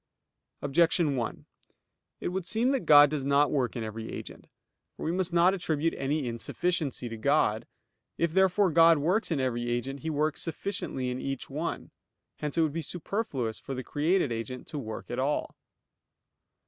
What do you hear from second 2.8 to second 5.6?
God does not work in every agent. For we must not